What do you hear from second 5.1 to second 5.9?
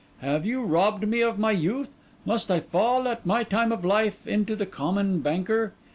Banker?